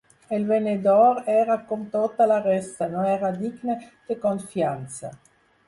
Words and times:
El 0.35 0.45
venedor 0.51 1.19
era 1.33 1.57
com 1.67 1.83
tota 1.97 2.27
la 2.33 2.39
resta, 2.47 2.89
no 2.95 3.05
era 3.13 3.33
digne 3.45 3.79
de 3.85 4.21
confiança. 4.27 5.17